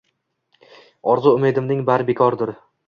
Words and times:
Orzu-umidimning 1.13 1.87
bari 1.93 2.11
bekordir. 2.13 2.59